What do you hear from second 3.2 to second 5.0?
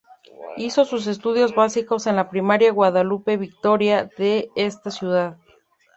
Victoria" de esta